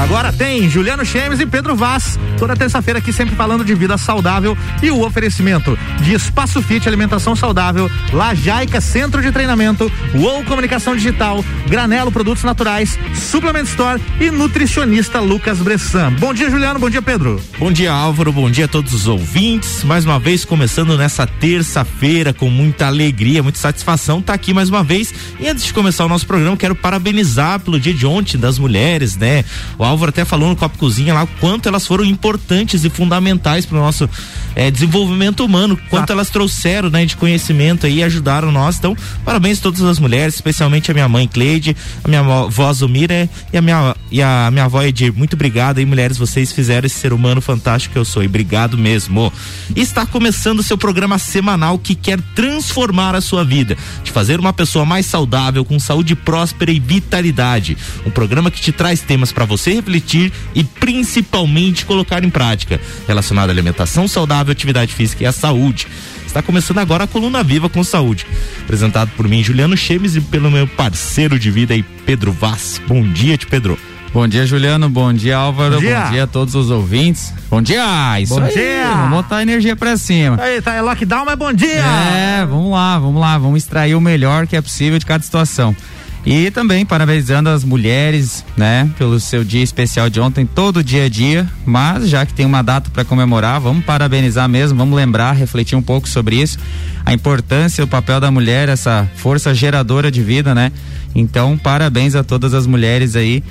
[0.00, 2.18] agora tem Juliano Chemes e Pedro Vaz.
[2.38, 7.36] Toda terça-feira aqui sempre falando de vida saudável e o oferecimento de Espaço Fit Alimentação
[7.36, 15.20] Saudável, Lajaica Centro de Treinamento, UOL Comunicação Digital, Granelo Produtos Naturais, Suplement Store e nutricionista
[15.20, 16.14] Lucas Bressan.
[16.14, 16.80] Bom dia, Juliano.
[16.80, 17.40] Bom dia, Pedro.
[17.58, 18.32] Bom dia, Álvaro.
[18.32, 19.84] Bom dia a todos os ouvintes.
[19.84, 24.82] Mais uma vez começando nessa terça-feira com muita alegria, muita satisfação tá aqui mais uma
[24.82, 25.12] vez.
[25.38, 29.16] E antes de começar o nosso programa, quero parabenizar pelo dia de ontem das mulheres,
[29.16, 29.44] né?
[29.78, 33.66] O Álvaro até falou no Copo Cozinha lá o quanto elas foram importantes e fundamentais
[33.66, 34.08] para o nosso
[34.54, 38.78] é, desenvolvimento humano, quanto elas trouxeram, né, de conhecimento aí e ajudaram nós.
[38.78, 43.28] Então, parabéns a todas as mulheres, especialmente a minha mãe Cleide, a minha avó Zumira
[43.52, 45.12] e a minha e a minha avó Edir.
[45.14, 48.22] Muito obrigado aí, mulheres, vocês fizeram esse ser humano fantástico que eu sou.
[48.22, 49.32] E obrigado mesmo.
[49.76, 54.52] Está começando o seu programa semanal que quer transformar a sua vida, de fazer uma
[54.52, 57.76] pessoa mais saudável, com saúde próspera e vitalidade.
[58.04, 63.50] Um programa que te traz temas para você refletir e principalmente colocar em prática, relacionado
[63.50, 65.86] à alimentação saudável, atividade física e à saúde.
[66.26, 68.24] Está começando agora a Coluna Viva com Saúde.
[68.62, 72.80] Apresentado por mim, Juliano Chemes, e pelo meu parceiro de vida aí, Pedro Vaz.
[72.86, 73.76] Bom dia, te Pedro.
[74.12, 74.88] Bom dia, Juliano.
[74.88, 75.74] Bom dia, Álvaro.
[75.74, 77.32] Bom dia, Bom dia a todos os ouvintes.
[77.48, 78.20] Bom dia!
[78.20, 78.52] Isso bom aí.
[78.52, 78.90] dia!
[78.92, 80.36] Vamos botar a energia pra cima.
[80.40, 81.84] Aí, tá é lockdown, mas bom dia!
[81.84, 83.38] É, vamos lá, vamos lá.
[83.38, 85.74] Vamos extrair o melhor que é possível de cada situação.
[86.24, 91.08] E também parabenizando as mulheres, né, pelo seu dia especial de ontem, todo dia a
[91.08, 91.48] dia.
[91.64, 95.82] Mas já que tem uma data para comemorar, vamos parabenizar mesmo, vamos lembrar, refletir um
[95.82, 96.58] pouco sobre isso,
[97.04, 100.70] a importância, o papel da mulher, essa força geradora de vida, né?
[101.14, 103.42] Então, parabéns a todas as mulheres aí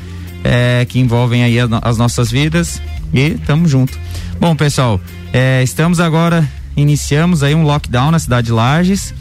[0.43, 2.81] é, que envolvem aí as nossas vidas
[3.13, 3.97] e tamo junto.
[4.39, 5.01] Bom, pessoal,
[5.33, 6.47] é, estamos agora
[6.77, 9.13] iniciamos aí um lockdown na cidade de Lages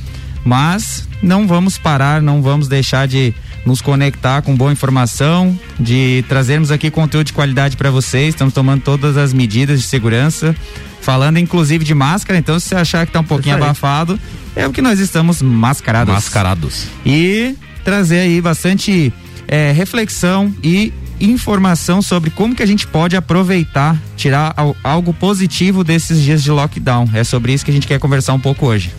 [0.44, 6.70] mas não vamos parar, não vamos deixar de nos conectar com boa informação, de trazermos
[6.70, 8.30] aqui conteúdo de qualidade para vocês.
[8.30, 10.54] Estamos tomando todas as medidas de segurança,
[11.00, 12.38] falando inclusive de máscara.
[12.38, 14.18] Então, se você achar que está um pouquinho abafado,
[14.56, 16.14] é o que nós estamos mascarados.
[16.14, 16.86] Mascarados.
[17.04, 19.12] E trazer aí bastante
[19.46, 26.22] é, reflexão e informação sobre como que a gente pode aproveitar, tirar algo positivo desses
[26.22, 27.10] dias de lockdown.
[27.12, 28.92] É sobre isso que a gente quer conversar um pouco hoje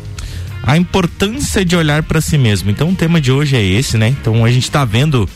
[0.69, 2.69] a importância de olhar para si mesmo.
[2.69, 4.09] Então o tema de hoje é esse, né?
[4.09, 5.28] Então a gente está vendo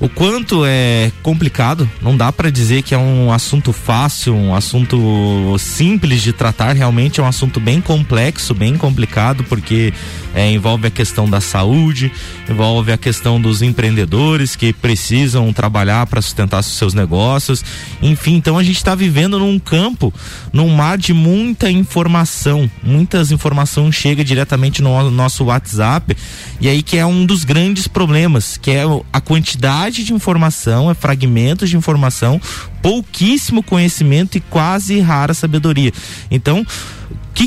[0.00, 1.88] o quanto é complicado.
[2.00, 6.74] Não dá para dizer que é um assunto fácil, um assunto simples de tratar.
[6.74, 9.92] Realmente é um assunto bem complexo, bem complicado, porque
[10.34, 12.12] é, envolve a questão da saúde,
[12.48, 17.64] envolve a questão dos empreendedores que precisam trabalhar para sustentar seus negócios.
[18.00, 20.14] Enfim, então a gente está vivendo num campo,
[20.52, 22.70] num mar de muita informação.
[22.84, 26.16] Muitas informações chegam diretamente no nosso WhatsApp.
[26.60, 30.94] E aí que é um dos grandes problemas, que é a quantidade de informação, é
[30.94, 32.40] fragmentos de informação,
[32.82, 35.92] pouquíssimo conhecimento e quase rara sabedoria.
[36.30, 36.64] Então,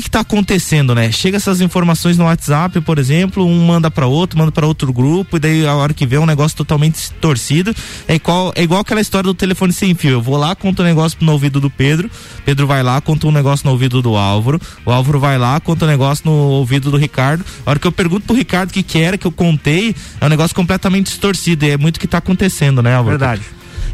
[0.00, 1.12] que está acontecendo, né?
[1.12, 5.36] Chega essas informações no WhatsApp, por exemplo, um manda para outro, manda para outro grupo,
[5.36, 7.74] e daí a hora que vê é um negócio totalmente torcido.
[8.08, 10.12] É igual, é igual aquela história do telefone sem fio.
[10.12, 12.10] Eu vou lá, conto um negócio no ouvido do Pedro,
[12.44, 15.84] Pedro vai lá, conta um negócio no ouvido do Álvaro, o Álvaro vai lá, conta
[15.84, 17.44] um negócio no ouvido do Ricardo.
[17.66, 20.24] A hora que eu pergunto pro Ricardo o que, que era, que eu contei, é
[20.24, 21.66] um negócio completamente distorcido.
[21.66, 23.18] E é muito o que está acontecendo, né, Álvaro?
[23.18, 23.42] Verdade.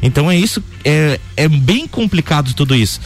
[0.01, 3.01] Então é isso, é, é bem complicado tudo isso.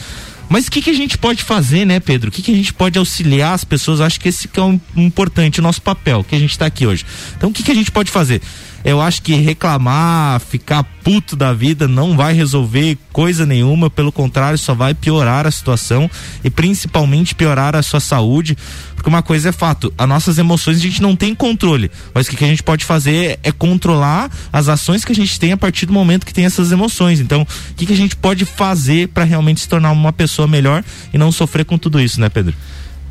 [0.53, 2.29] Mas o que, que a gente pode fazer, né, Pedro?
[2.29, 3.99] O que, que a gente pode auxiliar as pessoas?
[3.99, 6.85] Acho que esse que é um, importante, o nosso papel, que a gente está aqui
[6.85, 7.03] hoje.
[7.35, 8.39] Então, o que, que a gente pode fazer?
[8.83, 14.57] Eu acho que reclamar, ficar puto da vida não vai resolver coisa nenhuma, pelo contrário,
[14.57, 16.09] só vai piorar a situação
[16.43, 18.57] e principalmente piorar a sua saúde.
[18.93, 22.29] Porque uma coisa é fato, as nossas emoções a gente não tem controle, mas o
[22.29, 25.57] que, que a gente pode fazer é controlar as ações que a gente tem a
[25.57, 27.19] partir do momento que tem essas emoções.
[27.19, 30.83] Então, o que, que a gente pode fazer para realmente se tornar uma pessoa melhor
[31.13, 32.53] e não sofrer com tudo isso, né, Pedro?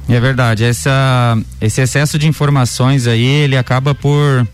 [0.09, 4.47] É verdade, essa, esse excesso de informações aí, ele acaba por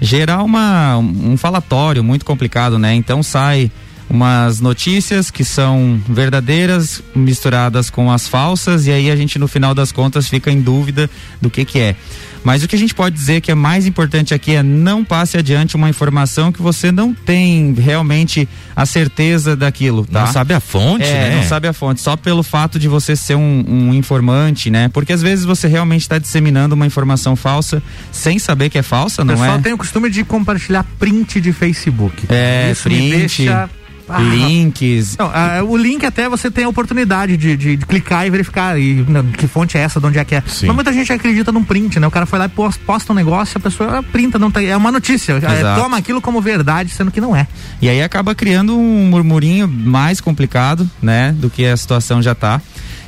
[0.00, 2.94] gerar uma, um falatório muito complicado, né?
[2.94, 3.70] Então sai
[4.08, 9.74] umas notícias que são verdadeiras misturadas com as falsas e aí a gente no final
[9.74, 11.10] das contas fica em dúvida
[11.40, 11.96] do que que é.
[12.44, 15.36] Mas o que a gente pode dizer que é mais importante aqui é não passe
[15.36, 20.20] adiante uma informação que você não tem realmente a certeza daquilo, tá?
[20.20, 21.36] Não sabe a fonte, é, né?
[21.36, 24.88] Não sabe a fonte, só pelo fato de você ser um, um informante, né?
[24.88, 27.82] Porque às vezes você realmente está disseminando uma informação falsa
[28.12, 29.36] sem saber que é falsa, não é?
[29.36, 32.26] O pessoal tem o costume de compartilhar print de Facebook.
[32.28, 33.02] É, Isso print.
[33.02, 33.68] me deixa
[34.08, 35.16] ah, links.
[35.18, 38.78] Não, ah, o link até você tem a oportunidade de, de, de clicar e verificar
[38.78, 40.42] e, não, que fonte é essa, de onde é que é.
[40.46, 40.66] Sim.
[40.66, 42.06] Mas muita gente acredita num print, né?
[42.06, 44.90] O cara foi lá e posta um negócio, a pessoa printa, não tem, é uma
[44.90, 45.34] notícia.
[45.34, 47.46] É, toma aquilo como verdade, sendo que não é.
[47.80, 51.32] E aí acaba criando um murmurinho mais complicado, né?
[51.32, 52.60] Do que a situação já tá.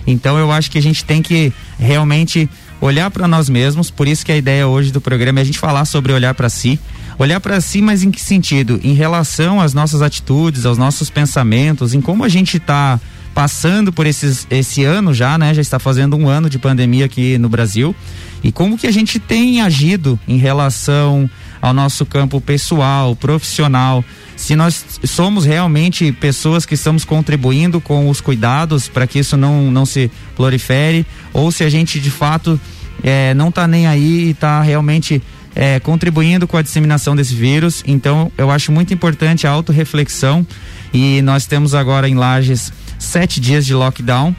[0.06, 2.48] Então eu acho que a gente tem que realmente
[2.80, 5.58] olhar para nós mesmos, por isso que a ideia hoje do programa é a gente
[5.58, 6.80] falar sobre olhar para si.
[7.20, 8.80] Olhar para si, mas em que sentido?
[8.82, 12.98] Em relação às nossas atitudes, aos nossos pensamentos, em como a gente está
[13.34, 15.52] passando por esses, esse ano já, né?
[15.52, 17.94] Já está fazendo um ano de pandemia aqui no Brasil.
[18.42, 21.28] E como que a gente tem agido em relação
[21.60, 24.02] ao nosso campo pessoal, profissional,
[24.34, 29.70] se nós somos realmente pessoas que estamos contribuindo com os cuidados para que isso não,
[29.70, 32.58] não se prolifere, ou se a gente de fato
[33.02, 35.22] é, não está nem aí e está realmente
[35.60, 37.84] é, contribuindo com a disseminação desse vírus.
[37.86, 40.46] Então, eu acho muito importante a autorreflexão
[40.90, 44.34] e nós temos agora em Lages sete dias de lockdown.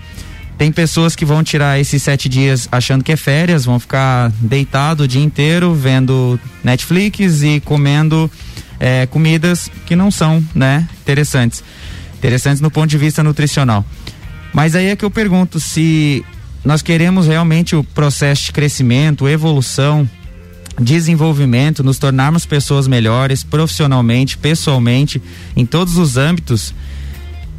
[0.57, 5.03] Tem pessoas que vão tirar esses sete dias achando que é férias, vão ficar deitado
[5.03, 8.29] o dia inteiro vendo Netflix e comendo
[8.79, 11.63] é, comidas que não são, né, interessantes.
[12.17, 13.85] Interessantes no ponto de vista nutricional.
[14.51, 16.25] Mas aí é que eu pergunto se
[16.65, 20.09] nós queremos realmente o processo de crescimento, evolução,
[20.81, 25.21] desenvolvimento, nos tornarmos pessoas melhores profissionalmente, pessoalmente,
[25.55, 26.73] em todos os âmbitos,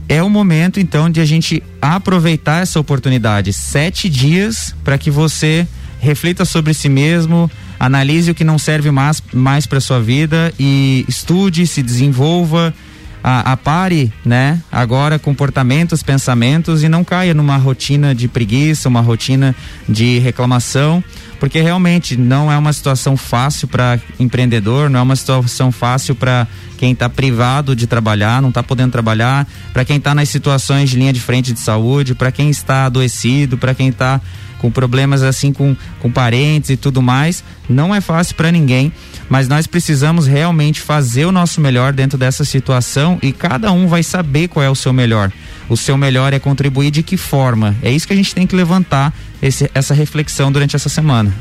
[0.08, 3.52] é o momento então de a gente aproveitar essa oportunidade.
[3.52, 5.66] Sete dias para que você
[6.00, 11.04] reflita sobre si mesmo, analise o que não serve mais, mais para sua vida e
[11.08, 12.74] estude, se desenvolva,
[13.22, 14.60] a, a, pare, né?
[14.70, 19.54] Agora comportamentos, pensamentos e não caia numa rotina de preguiça, uma rotina
[19.88, 21.02] de reclamação,
[21.42, 26.46] porque realmente não é uma situação fácil para empreendedor, não é uma situação fácil para
[26.78, 30.96] quem está privado de trabalhar, não está podendo trabalhar, para quem está nas situações de
[30.96, 34.20] linha de frente de saúde, para quem está adoecido, para quem está
[34.62, 37.42] com problemas assim com, com parentes e tudo mais.
[37.68, 38.92] Não é fácil para ninguém,
[39.28, 44.04] mas nós precisamos realmente fazer o nosso melhor dentro dessa situação e cada um vai
[44.04, 45.32] saber qual é o seu melhor.
[45.68, 47.76] O seu melhor é contribuir de que forma?
[47.82, 49.12] É isso que a gente tem que levantar
[49.42, 51.34] esse, essa reflexão durante essa semana.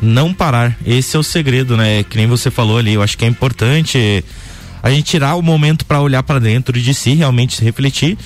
[0.00, 2.04] Não parar, esse é o segredo, né?
[2.04, 4.24] Que nem você falou ali, eu acho que é importante
[4.82, 8.16] a gente tirar o momento para olhar para dentro de si, realmente se refletir,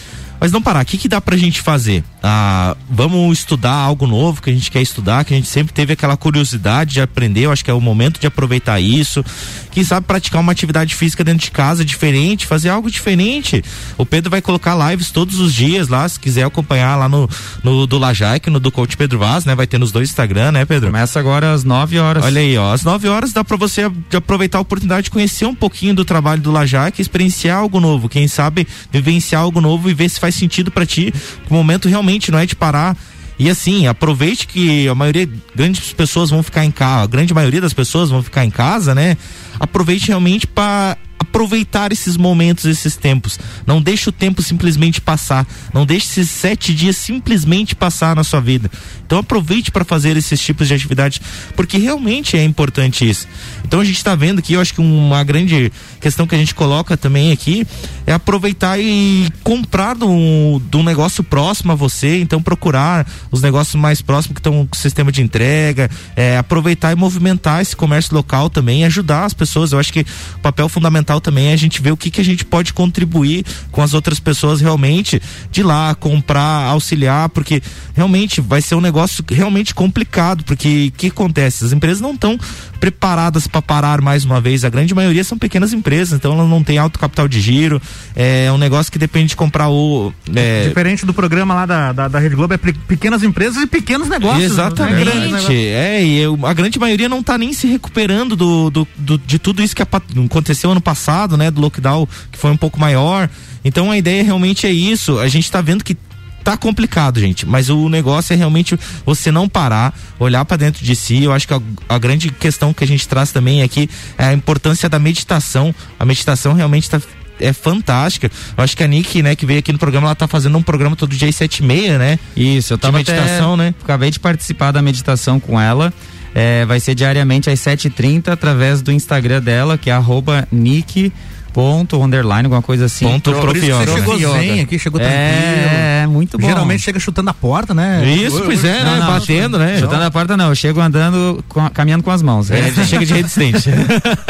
[0.43, 0.83] mas não parar.
[0.83, 2.03] O que, que dá pra gente fazer?
[2.21, 5.93] Ah, vamos estudar algo novo que a gente quer estudar, que a gente sempre teve
[5.93, 7.43] aquela curiosidade de aprender.
[7.43, 9.25] Eu acho que é o momento de aproveitar isso.
[9.71, 13.63] Quem sabe praticar uma atividade física dentro de casa diferente, fazer algo diferente.
[13.97, 17.31] O Pedro vai colocar lives todos os dias lá, se quiser acompanhar lá no,
[17.63, 19.55] no do Lajaic, no do Coach Pedro Vaz, né?
[19.55, 20.89] Vai ter nos dois Instagram, né, Pedro?
[20.89, 22.25] Começa agora às 9 horas.
[22.25, 22.73] Olha aí, ó.
[22.73, 26.43] Às 9 horas dá pra você aproveitar a oportunidade de conhecer um pouquinho do trabalho
[26.43, 28.09] do Lajaic, experienciar algo novo.
[28.09, 31.13] Quem sabe vivenciar algo novo e ver se faz faz sentido para ti.
[31.49, 32.97] O momento realmente não é de parar.
[33.39, 37.61] E assim, aproveite que a maioria, grandes pessoas vão ficar em casa, a grande maioria
[37.61, 39.17] das pessoas vão ficar em casa, né?
[39.59, 43.39] Aproveite realmente para aproveitar esses momentos, esses tempos.
[43.67, 45.47] Não deixe o tempo simplesmente passar.
[45.73, 48.71] Não deixe esses sete dias simplesmente passar na sua vida.
[49.07, 51.21] Então aproveite para fazer esses tipos de atividades,
[51.55, 53.29] porque realmente é importante isso.
[53.65, 55.71] Então a gente está vendo aqui, eu acho que uma grande
[56.01, 57.67] questão que a gente coloca também aqui
[58.07, 64.01] é aproveitar e comprar de um negócio próximo a você, então procurar os negócios mais
[64.01, 68.85] próximos que estão com sistema de entrega, é, aproveitar e movimentar esse comércio local também,
[68.85, 69.73] ajudar as pessoas.
[69.73, 72.45] Eu acho que o papel fundamental também a gente ver o que, que a gente
[72.45, 75.21] pode contribuir com as outras pessoas realmente
[75.51, 77.63] de lá, comprar, auxiliar, porque
[77.95, 81.65] realmente vai ser um negócio realmente complicado, porque o que acontece?
[81.65, 82.39] As empresas não estão
[82.81, 84.65] preparadas para parar mais uma vez.
[84.65, 87.81] A grande maioria são pequenas empresas, então elas não têm alto capital de giro.
[88.17, 90.13] É um negócio que depende de comprar o.
[90.35, 90.69] É...
[90.69, 94.45] Diferente do programa lá da, da, da, Rede Globo, é pequenas empresas e pequenos negócios.
[94.45, 95.55] Exatamente.
[95.55, 99.39] É, e eu, a grande maioria não está nem se recuperando do, do, do, de
[99.39, 101.02] tudo isso que aconteceu ano passado,
[101.37, 101.51] né?
[101.51, 103.29] Do lockdown, que foi um pouco maior.
[103.65, 105.19] Então a ideia realmente é isso.
[105.19, 105.97] A gente está vendo que
[106.43, 107.47] tá complicado, gente.
[107.47, 111.23] Mas o negócio é realmente você não parar, olhar para dentro de si.
[111.23, 114.33] Eu acho que a, a, grande questão que a gente traz também aqui é a
[114.33, 115.75] importância da meditação.
[115.99, 117.01] A meditação realmente tá
[117.41, 118.31] é fantástica.
[118.57, 120.63] Eu acho que a Nick, né, que veio aqui no programa, ela tá fazendo um
[120.63, 122.19] programa todo dia às sete e meia, né?
[122.37, 123.75] Isso, eu tava de meditação, até, né?
[123.83, 125.93] Acabei de participar da meditação com ela.
[126.35, 131.13] É, vai ser diariamente às 7h30 através do Instagram dela, que é arroba Nick
[131.53, 133.05] ponto, underline, alguma coisa assim.
[133.07, 135.23] Ponto que você chegou zen aqui, chegou tranquilo.
[135.23, 136.47] É, muito bom.
[136.47, 138.05] Geralmente chega chutando a porta, né?
[138.15, 138.85] Isso, pois é, né?
[138.85, 139.79] Não, não, Batendo, né?
[139.79, 142.51] Chutando a porta não, eu chego andando, com a- caminhando com as mãos.
[142.51, 143.69] É, já chega de resistente.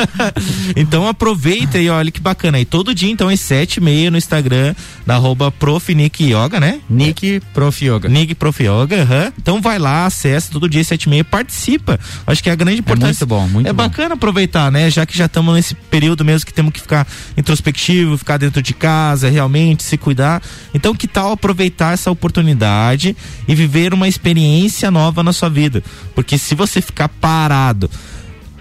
[0.77, 2.65] então aproveita e olha que bacana aí.
[2.65, 4.75] Todo dia, então, às sete e meia no Instagram,
[5.07, 5.93] da arroba Prof.
[5.95, 6.81] Nick Yoga, né?
[6.89, 8.09] Nick Prof Yoga.
[8.09, 8.63] Nick Prof.
[8.63, 9.33] Yoga, aham.
[9.39, 11.99] Então vai lá, acessa todo dia, às sete e meia, participa.
[12.27, 13.27] Acho que é a grande importância.
[13.27, 13.83] muito bom, muito É bom.
[13.83, 14.91] bacana aproveitar, né?
[14.91, 18.75] Já que já estamos nesse período mesmo que temos que ficar introspectivo, ficar dentro de
[18.75, 20.43] casa, realmente se cuidar.
[20.73, 23.17] Então, que tal aproveitar essa oportunidade
[23.47, 25.83] e viver uma experiência nova na sua vida?
[26.15, 27.91] Porque se você ficar parado,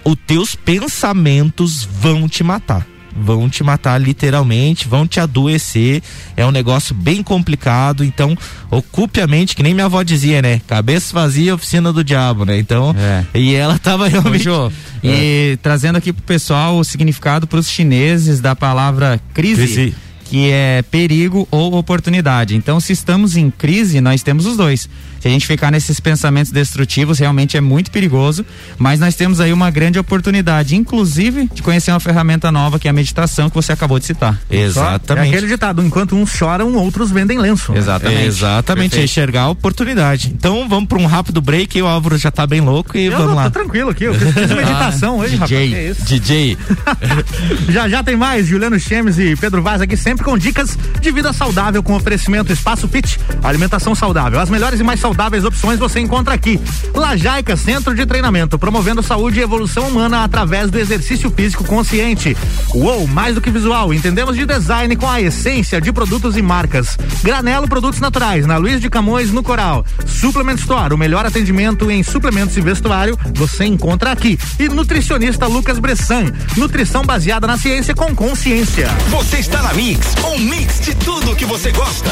[0.04, 2.91] os teus pensamentos vão te matar.
[3.16, 6.02] Vão te matar literalmente, vão te adoecer.
[6.38, 8.04] É um negócio bem complicado.
[8.04, 8.38] Então,
[8.70, 10.62] ocupe a mente, que nem minha avó dizia, né?
[10.68, 12.58] Cabeça vazia, oficina do diabo, né?
[12.58, 13.26] Então, É.
[13.38, 14.44] e ela tava Ô, realmente.
[14.44, 14.72] Jô,
[15.04, 19.96] e trazendo aqui pro pessoal o significado para os chineses da palavra crise, Crise.
[20.26, 22.56] que é perigo ou oportunidade.
[22.56, 24.88] Então, se estamos em crise, nós temos os dois.
[25.22, 28.44] Se a gente ficar nesses pensamentos destrutivos, realmente é muito perigoso,
[28.78, 32.92] mas nós temos aí uma grande oportunidade, inclusive, de conhecer uma ferramenta nova que é
[32.92, 34.40] a meditação que você acabou de citar.
[34.50, 35.28] É Exatamente.
[35.30, 37.72] aquele ditado, enquanto uns choram, outros vendem lenço.
[37.72, 37.78] né?
[37.78, 38.24] Exatamente.
[38.24, 39.12] Exatamente, Perfeito.
[39.12, 40.32] enxergar a oportunidade.
[40.36, 43.28] Então vamos para um rápido break o Álvaro já tá bem louco e Eu vamos
[43.30, 43.50] tô lá.
[43.52, 45.50] tranquilo aqui, eu fiz, fiz meditação hoje, rapaz.
[45.52, 46.06] Que DJ, isso?
[46.06, 46.58] DJ.
[47.70, 51.32] Já já tem mais Juliano Chemes e Pedro Vaz aqui sempre com dicas de vida
[51.32, 54.40] saudável com oferecimento Espaço Fit, alimentação saudável.
[54.40, 55.11] As melhores e mais saudáveis
[55.44, 56.60] opções você encontra aqui.
[56.94, 62.36] Lajaica Centro de Treinamento, promovendo saúde e evolução humana através do exercício físico consciente.
[62.74, 66.98] Uou, mais do que visual, entendemos de design com a essência de produtos e marcas.
[67.24, 69.86] Granelo Produtos Naturais, na Luiz de Camões, no Coral.
[70.06, 74.38] Suplement Store, o melhor atendimento em suplementos e vestuário, você encontra aqui.
[74.60, 78.88] E nutricionista Lucas Bressan, nutrição baseada na ciência com consciência.
[79.10, 82.12] Você está na Mix, um mix de tudo que você gosta.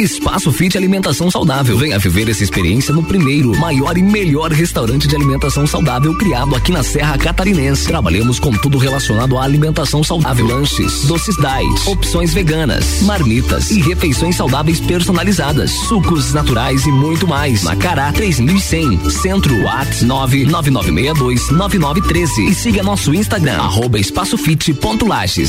[0.00, 1.76] Espaço Fit Alimentação Saudável.
[1.76, 6.72] Venha viver essa experiência no primeiro, maior e melhor restaurante de alimentação saudável criado aqui
[6.72, 7.86] na Serra Catarinense.
[7.86, 14.36] Trabalhamos com tudo relacionado à alimentação saudável: lanches, doces diet, opções veganas, marmitas e refeições
[14.36, 17.62] saudáveis personalizadas, sucos naturais e muito mais.
[17.62, 23.90] Macará 3100, Centro Whats 999629913 e siga nosso Instagram arroba.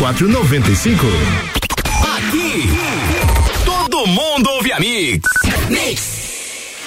[0.00, 1.06] 9495.
[2.16, 2.68] Aqui,
[3.64, 6.15] todo mundo ouve a Mix.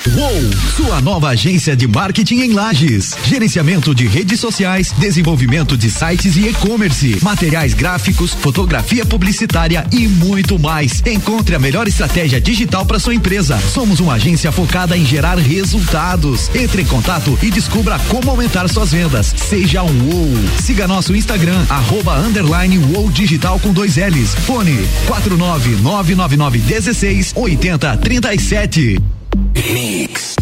[0.07, 0.31] Uou,
[0.77, 3.13] sua nova agência de marketing em Lages.
[3.25, 10.57] Gerenciamento de redes sociais, desenvolvimento de sites e e-commerce, materiais gráficos, fotografia publicitária e muito
[10.57, 11.03] mais.
[11.05, 13.59] Encontre a melhor estratégia digital para sua empresa.
[13.59, 16.49] Somos uma agência focada em gerar resultados.
[16.55, 19.33] Entre em contato e descubra como aumentar suas vendas.
[19.35, 20.31] Seja um Uou.
[20.61, 24.33] Siga nosso Instagram, arroba underline Uou Digital com dois L's.
[24.45, 29.18] Fone 4999916 8037.
[29.35, 30.35] Mix.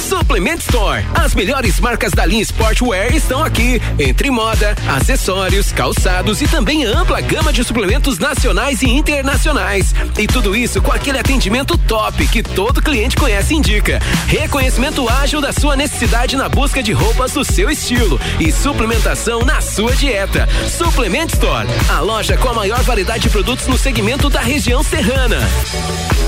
[0.00, 1.04] Suplement Store.
[1.14, 3.80] As melhores marcas da linha Sportwear estão aqui.
[3.98, 9.94] Entre moda, acessórios, calçados e também ampla gama de suplementos nacionais e internacionais.
[10.18, 14.00] E tudo isso com aquele atendimento top que todo cliente conhece e indica.
[14.26, 19.60] Reconhecimento ágil da sua necessidade na busca de roupas do seu estilo e suplementação na
[19.60, 20.48] sua dieta.
[20.68, 21.68] Suplement Store.
[21.88, 25.38] A loja com a maior variedade de produtos no segmento da região serrana.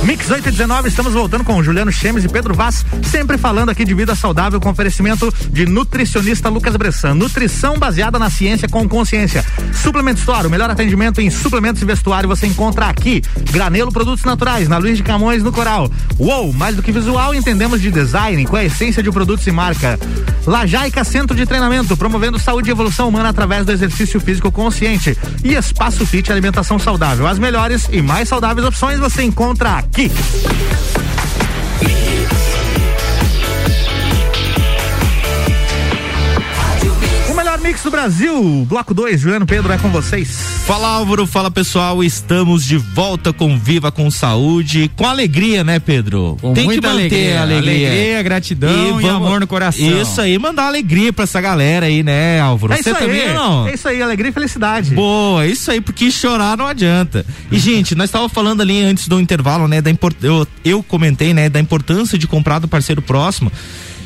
[0.05, 3.58] Mix Mix 8 e 19, estamos voltando com Juliano Chemes e Pedro Vaz, sempre falando
[3.67, 7.15] aqui de vida saudável com oferecimento de nutricionista Lucas Bressan.
[7.15, 9.45] Nutrição baseada na ciência com consciência.
[9.73, 13.23] Suplemento Store, o melhor atendimento em suplementos e vestuário você encontra aqui.
[13.51, 15.91] Granelo Produtos Naturais, na Luiz de Camões, no Coral.
[16.19, 19.99] Uou, mais do que visual, entendemos de design com a essência de produtos e marca.
[20.47, 25.17] Lajaica Centro de Treinamento, promovendo saúde e evolução humana através do exercício físico consciente.
[25.43, 27.27] E Espaço Fit Alimentação Saudável.
[27.27, 30.11] As melhores e mais saudáveis opções você encontra aqui.
[37.69, 40.41] Mix do Brasil, bloco 2, Juliano Pedro é com vocês.
[40.67, 46.39] Fala Álvaro, fala pessoal, estamos de volta com Viva com Saúde, com alegria, né, Pedro?
[46.41, 47.89] Com Tem que manter alegria, a alegria.
[47.91, 50.01] alegria, gratidão e amor no coração.
[50.01, 52.73] Isso aí, mandar alegria pra essa galera aí, né, Álvaro?
[52.73, 53.69] É Você isso também aí, não?
[53.69, 54.95] é isso aí, alegria e felicidade.
[54.95, 57.27] Boa, é isso aí, porque chorar não adianta.
[57.53, 59.83] E, gente, nós estávamos falando ali antes do intervalo, né?
[59.83, 60.17] Da import...
[60.23, 61.51] eu, eu comentei, né?
[61.51, 63.53] Da importância de comprar do parceiro próximo.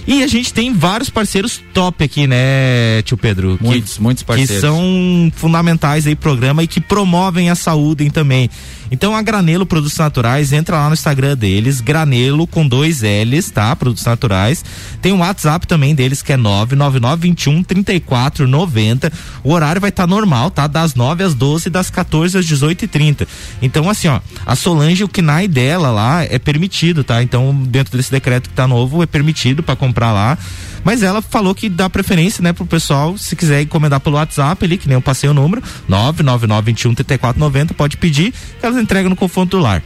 [0.06, 3.56] E a gente tem vários parceiros top aqui, né, tio Pedro?
[3.58, 4.54] Que- Muitos, muitos parceiros.
[4.56, 8.50] Que são fundamentais aí programa e que promovem a saúde também.
[8.90, 13.74] Então a Granelo Produtos Naturais, entra lá no Instagram deles, Granelo com dois L's, tá?
[13.74, 14.62] Produtos Naturais.
[15.00, 19.10] Tem um WhatsApp também deles que é 99921 3490.
[19.42, 20.66] O horário vai estar normal, tá?
[20.66, 23.26] Das 9 às 12, das 14 às 18 e 30
[23.62, 27.22] Então assim, ó, a Solange, o KNAI dela lá é permitido, tá?
[27.22, 30.38] Então dentro desse decreto que tá novo, é permitido para comprar lá.
[30.84, 34.76] Mas ela falou que dá preferência, né, pro pessoal, se quiser encomendar pelo WhatsApp ali,
[34.76, 39.60] que nem eu passei o número, 999213490, pode pedir, que elas entregam no conforto do
[39.60, 39.82] lar.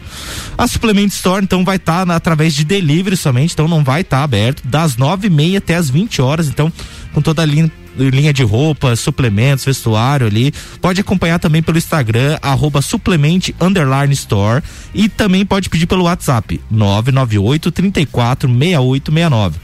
[0.57, 4.67] A Suplement Store, então, vai estar através de delivery somente, então não vai estar aberto,
[4.67, 6.73] das nove e meia até as 20 horas, então,
[7.13, 10.53] com toda a linha linha de roupas, suplementos, vestuário ali.
[10.83, 14.63] Pode acompanhar também pelo Instagram, arroba suplemente underline store.
[14.95, 19.59] E também pode pedir pelo WhatsApp, 998 34 6869.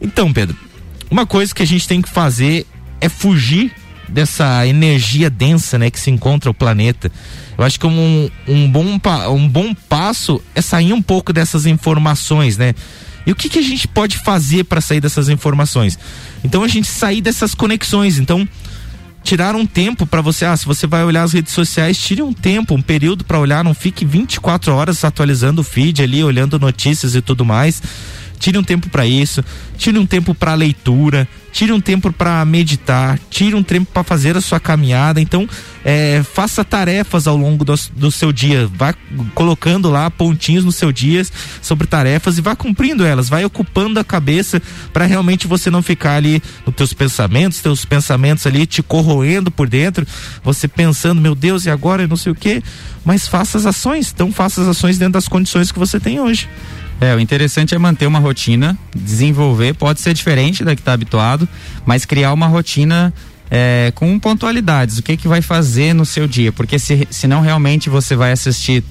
[0.00, 0.56] Então, Pedro,
[1.10, 2.66] uma coisa que a gente tem que fazer
[3.00, 3.72] é fugir
[4.08, 7.10] dessa energia densa, né, que se encontra o planeta.
[7.58, 9.00] Eu acho que um, um, bom,
[9.34, 12.74] um bom passo é sair um pouco dessas informações, né?
[13.26, 15.98] E o que, que a gente pode fazer para sair dessas informações?
[16.44, 18.18] Então a gente sair dessas conexões.
[18.18, 18.46] Então
[19.26, 22.32] tirar um tempo para você, ah, se você vai olhar as redes sociais, tire um
[22.32, 27.16] tempo, um período para olhar, não fique 24 horas atualizando o feed ali, olhando notícias
[27.16, 27.82] e tudo mais.
[28.38, 29.44] Tire um tempo para isso,
[29.76, 34.36] tire um tempo para leitura, tire um tempo para meditar, tire um tempo para fazer
[34.36, 35.22] a sua caminhada.
[35.22, 35.48] Então,
[35.82, 38.94] é, faça tarefas ao longo do, do seu dia, vá
[39.34, 41.24] colocando lá pontinhos no seu dia
[41.62, 44.60] sobre tarefas e vá cumprindo elas, vai ocupando a cabeça
[44.92, 49.66] para realmente você não ficar ali nos teus pensamentos, teus pensamentos ali te corroendo por
[49.66, 50.06] dentro,
[50.44, 52.02] você pensando, meu Deus, e agora?
[52.02, 52.62] eu não sei o quê,
[53.02, 56.50] mas faça as ações, então faça as ações dentro das condições que você tem hoje.
[57.00, 61.48] É, o interessante é manter uma rotina, desenvolver, pode ser diferente da que está habituado,
[61.84, 63.12] mas criar uma rotina
[63.50, 64.98] é, com pontualidades.
[64.98, 66.52] O que que vai fazer no seu dia?
[66.52, 68.82] Porque se, senão realmente você vai assistir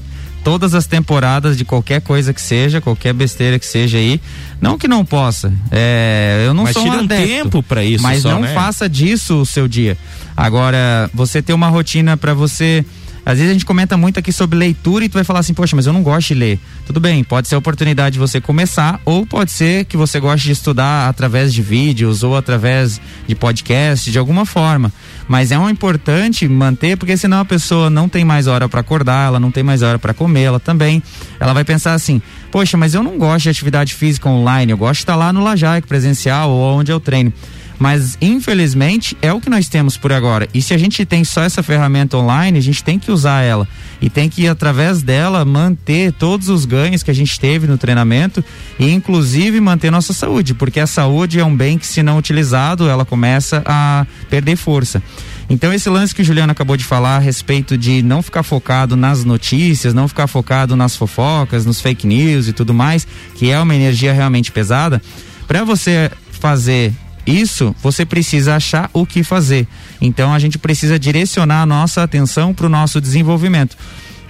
[0.43, 4.21] todas as temporadas de qualquer coisa que seja, qualquer besteira que seja aí.
[4.61, 5.51] Não que não possa.
[5.71, 8.53] É, eu não Mas sou tira um adepto, tempo pra isso Mas só, não né?
[8.53, 9.97] faça disso o seu dia.
[10.37, 12.85] Agora, você ter uma rotina para você
[13.25, 15.75] Às vezes a gente comenta muito aqui sobre leitura e tu vai falar assim, poxa,
[15.75, 16.59] mas eu não gosto de ler.
[16.85, 20.45] Tudo bem, pode ser a oportunidade de você começar, ou pode ser que você goste
[20.45, 24.93] de estudar através de vídeos ou através de podcast, de alguma forma.
[25.27, 29.27] Mas é um importante manter, porque senão a pessoa não tem mais hora para acordar,
[29.27, 31.01] ela não tem mais hora para comer, ela também.
[31.39, 34.99] Ela vai pensar assim: poxa, mas eu não gosto de atividade física online, eu gosto
[34.99, 37.33] de estar lá no Lajaic presencial ou onde eu treino.
[37.77, 40.47] Mas infelizmente é o que nós temos por agora.
[40.53, 43.67] E se a gente tem só essa ferramenta online, a gente tem que usar ela
[44.01, 48.43] e tem que através dela manter todos os ganhos que a gente teve no treinamento
[48.79, 52.87] e inclusive manter nossa saúde, porque a saúde é um bem que se não utilizado,
[52.87, 55.01] ela começa a perder força.
[55.49, 58.95] Então esse lance que o Juliano acabou de falar a respeito de não ficar focado
[58.95, 63.59] nas notícias, não ficar focado nas fofocas, nos fake news e tudo mais, que é
[63.59, 65.01] uma energia realmente pesada,
[65.47, 66.91] para você fazer
[67.25, 69.67] isso, você precisa achar o que fazer.
[69.99, 73.75] Então a gente precisa direcionar a nossa atenção para o nosso desenvolvimento.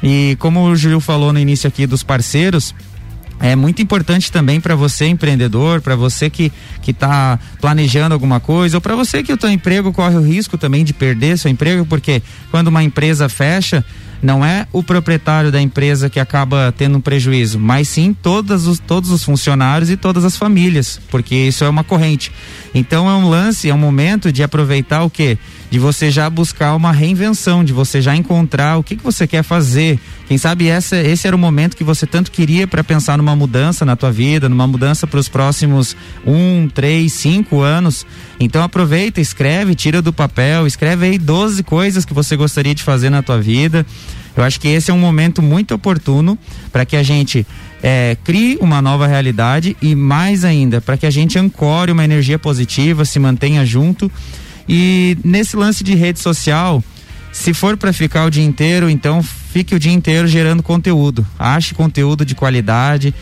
[0.01, 2.73] E como o Júlio falou no início aqui dos parceiros,
[3.39, 8.77] é muito importante também para você empreendedor, para você que que está planejando alguma coisa,
[8.77, 11.85] ou para você que o seu emprego corre o risco também de perder seu emprego,
[11.85, 13.83] porque quando uma empresa fecha,
[14.21, 18.79] não é o proprietário da empresa que acaba tendo um prejuízo, mas sim todos os,
[18.79, 22.31] todos os funcionários e todas as famílias, porque isso é uma corrente.
[22.73, 25.37] Então é um lance, é um momento de aproveitar o que?
[25.69, 29.43] De você já buscar uma reinvenção, de você já encontrar o que, que você quer
[29.43, 29.99] fazer.
[30.27, 33.85] Quem sabe essa, esse era o momento que você tanto queria para pensar numa mudança
[33.85, 38.05] na tua vida, numa mudança para os próximos um, três, cinco anos.
[38.39, 43.09] Então aproveita, escreve, tira do papel, escreve aí 12 coisas que você gostaria de fazer
[43.09, 43.85] na tua vida.
[44.35, 46.37] Eu acho que esse é um momento muito oportuno
[46.71, 47.47] para que a gente
[47.81, 52.37] é, crie uma nova realidade e mais ainda para que a gente ancore uma energia
[52.37, 54.11] positiva, se mantenha junto.
[54.67, 56.83] E nesse lance de rede social,
[57.31, 61.25] se for para ficar o dia inteiro, então fique o dia inteiro gerando conteúdo.
[61.37, 63.13] Ache conteúdo de qualidade,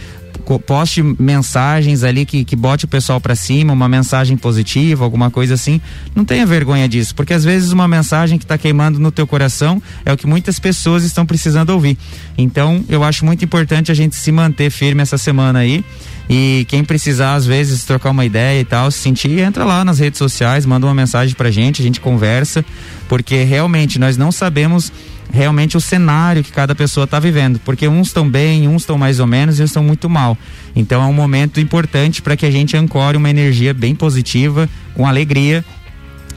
[0.43, 5.53] poste mensagens ali que, que bote o pessoal para cima, uma mensagem positiva, alguma coisa
[5.53, 5.79] assim.
[6.15, 9.82] Não tenha vergonha disso, porque às vezes uma mensagem que está queimando no teu coração
[10.06, 11.97] é o que muitas pessoas estão precisando ouvir.
[12.38, 15.84] Então, eu acho muito importante a gente se manter firme essa semana aí.
[16.29, 19.99] E quem precisar, às vezes, trocar uma ideia e tal, se sentir, entra lá nas
[19.99, 22.63] redes sociais, manda uma mensagem pra gente, a gente conversa,
[23.10, 24.91] porque realmente nós não sabemos
[25.34, 29.19] realmente o cenário que cada pessoa está vivendo, porque uns estão bem, uns estão mais
[29.19, 30.38] ou menos e uns estão muito mal.
[30.76, 35.08] Então é um momento importante para que a gente ancore uma energia bem positiva, com
[35.08, 35.65] alegria,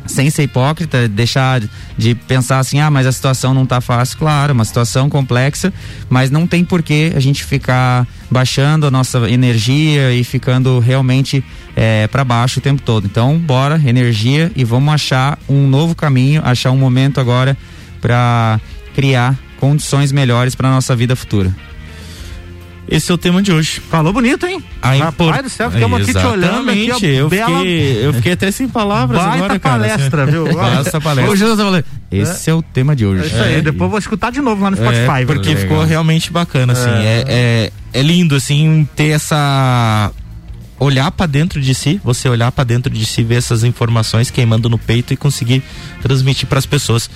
[0.07, 1.61] sem ser hipócrita, deixar
[1.99, 5.73] de pensar assim, ah, mas a situação não está fácil, claro, uma situação complexa,
[6.09, 11.45] mas não tem por que a gente ficar baixando a nossa energia e ficando realmente
[11.75, 13.05] é, para baixo o tempo todo.
[13.05, 17.57] Então, bora, energia e vamos achar um novo caminho, achar um momento agora
[18.01, 18.61] para
[18.97, 21.55] criar condições melhores para nossa vida futura.
[22.89, 23.79] Esse é o tema de hoje.
[23.91, 24.63] Falou bonito, hein?
[24.81, 25.43] A Rapaz import...
[25.43, 26.71] do céu, ficamos aqui te olhando.
[26.71, 27.59] Aqui, ó, eu, bela...
[27.59, 29.79] fiquei, eu fiquei até sem palavras Baita agora, cara.
[29.81, 30.33] palestra, assim.
[30.33, 30.47] viu?
[30.81, 31.31] Essa palestra.
[31.31, 32.53] Hoje eu falei, esse é.
[32.53, 32.55] é.
[32.55, 33.25] o tema de hoje.
[33.25, 33.61] É isso aí, é.
[33.61, 35.23] depois vou escutar de novo lá no Spotify.
[35.23, 36.89] É, porque ficou realmente bacana, assim.
[36.89, 37.25] É.
[37.27, 40.11] é, é, lindo, assim, ter essa
[40.79, 44.69] olhar para dentro de si, você olhar para dentro de si, ver essas informações queimando
[44.69, 45.63] no peito e conseguir
[46.03, 47.09] transmitir para as pessoas.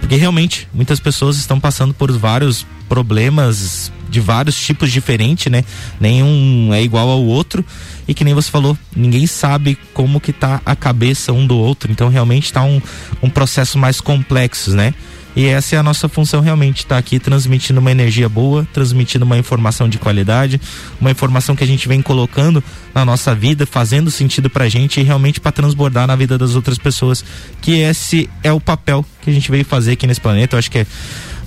[0.00, 5.64] Porque realmente muitas pessoas estão passando por vários problemas de vários tipos diferentes, né?
[6.00, 7.64] Nenhum é igual ao outro.
[8.06, 11.92] E que nem você falou, ninguém sabe como que tá a cabeça um do outro.
[11.92, 12.80] Então realmente tá um,
[13.22, 14.94] um processo mais complexo, né?
[15.38, 19.24] E essa é a nossa função realmente, estar tá aqui transmitindo uma energia boa, transmitindo
[19.24, 20.60] uma informação de qualidade,
[21.00, 25.04] uma informação que a gente vem colocando na nossa vida, fazendo sentido pra gente e
[25.04, 27.24] realmente para transbordar na vida das outras pessoas.
[27.62, 30.56] Que esse é o papel que a gente veio fazer aqui nesse planeta.
[30.56, 30.86] Eu acho que é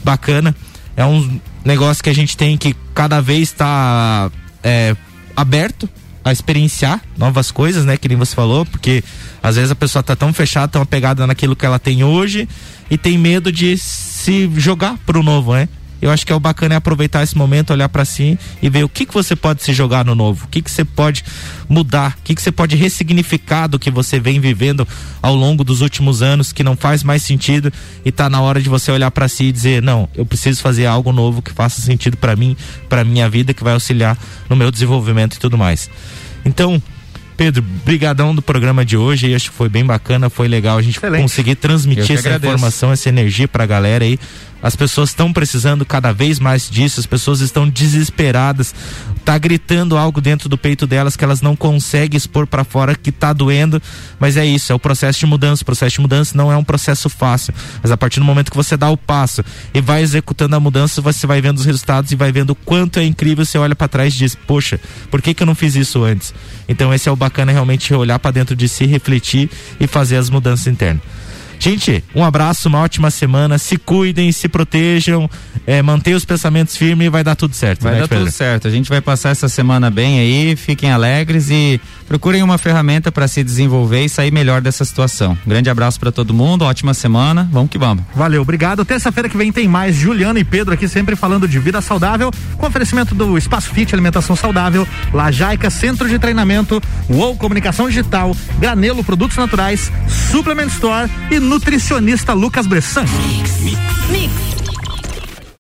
[0.02, 0.56] bacana.
[0.96, 4.96] É um negócio que a gente tem que cada vez estar tá, é,
[5.36, 5.90] aberto
[6.24, 7.98] a experienciar novas coisas, né?
[7.98, 9.04] Que nem você falou, porque
[9.42, 12.48] às vezes a pessoa tá tão fechada, tão apegada naquilo que ela tem hoje
[12.90, 15.68] e tem medo de se jogar pro novo, né?
[16.02, 18.84] Eu acho que é o bacana é aproveitar esse momento, olhar para si e ver
[18.84, 21.24] o que que você pode se jogar no novo, o que que você pode
[21.70, 24.88] mudar, o que que você pode ressignificar do que você vem vivendo
[25.22, 27.72] ao longo dos últimos anos que não faz mais sentido
[28.04, 30.86] e tá na hora de você olhar para si e dizer, não, eu preciso fazer
[30.86, 32.58] algo novo que faça sentido para mim,
[32.90, 34.18] para minha vida, que vai auxiliar
[34.50, 35.90] no meu desenvolvimento e tudo mais.
[36.44, 36.82] Então,
[37.42, 40.82] Pedro, brigadão do programa de hoje, e acho que foi bem bacana, foi legal a
[40.82, 41.24] gente Excelente.
[41.24, 42.54] conseguir transmitir essa agradeço.
[42.54, 44.20] informação, essa energia pra galera aí.
[44.62, 48.74] As pessoas estão precisando cada vez mais disso, as pessoas estão desesperadas
[49.22, 53.12] tá gritando algo dentro do peito delas que elas não conseguem expor para fora, que
[53.12, 53.82] tá doendo,
[54.20, 55.62] mas é isso, é o processo de mudança.
[55.62, 58.58] O processo de mudança não é um processo fácil, mas a partir do momento que
[58.58, 59.44] você dá o passo
[59.74, 63.00] e vai executando a mudança, você vai vendo os resultados e vai vendo o quanto
[63.00, 63.46] é incrível.
[63.46, 66.34] Você olha para trás e diz: Poxa, por que, que eu não fiz isso antes?
[66.68, 70.30] Então, esse é o bacana realmente olhar para dentro de si, refletir e fazer as
[70.30, 71.04] mudanças internas.
[71.62, 73.60] Gente, um abraço, uma ótima semana.
[73.60, 75.30] Se cuidem, se protejam,
[75.68, 77.84] é, mantenham os pensamentos firmes e vai dar tudo certo.
[77.84, 78.26] Vai né, dar Pedro?
[78.26, 78.68] tudo certo.
[78.68, 80.56] A gente vai passar essa semana bem aí.
[80.56, 85.38] Fiquem alegres e procurem uma ferramenta para se desenvolver e sair melhor dessa situação.
[85.46, 86.66] Um grande abraço para todo mundo.
[86.66, 87.48] Ótima semana.
[87.52, 88.04] Vamos que vamos.
[88.16, 88.84] Valeu, obrigado.
[88.84, 92.66] Terça-feira que vem tem mais Juliana e Pedro aqui sempre falando de vida saudável, com
[92.66, 99.38] oferecimento do Espaço Fit Alimentação Saudável, Lajaica Centro de Treinamento, UOL Comunicação Digital, Granelo Produtos
[99.38, 99.92] Naturais,
[100.32, 103.06] Suplement Store e nutricionista Lucas Bressan.
[104.10, 104.61] Mix.